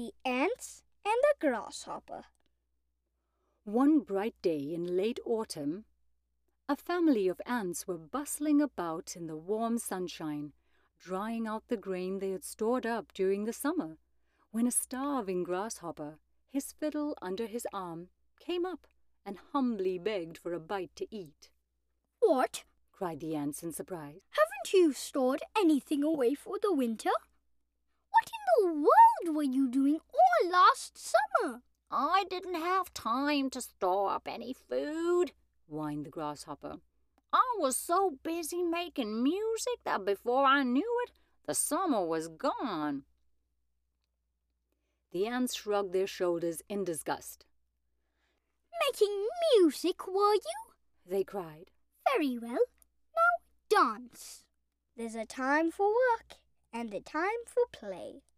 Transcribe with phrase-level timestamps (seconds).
[0.00, 2.24] the ants and the grasshopper.
[3.64, 5.84] One bright day in late autumn,
[6.66, 10.54] a family of ants were bustling about in the warm sunshine,
[10.98, 13.98] drying out the grain they had stored up during the summer,
[14.52, 18.86] when a starving grasshopper, his fiddle under his arm, came up
[19.26, 21.50] and humbly begged for a bite to eat.
[22.20, 22.64] What?
[22.90, 24.22] cried the ants in surprise.
[24.30, 27.10] Haven't you stored anything away for the winter?
[28.10, 29.79] What in the world were you doing all last summer?
[32.02, 35.32] I didn't have time to store up any food,
[35.66, 36.76] whined the grasshopper.
[37.30, 41.12] I was so busy making music that before I knew it,
[41.46, 43.02] the summer was gone.
[45.12, 47.44] The ants shrugged their shoulders in disgust.
[48.86, 49.26] Making
[49.58, 50.72] music, were you?
[51.06, 51.66] They cried.
[52.16, 52.64] Very well.
[53.14, 54.44] Now dance.
[54.96, 56.38] There's a time for work
[56.72, 58.22] and a time for play.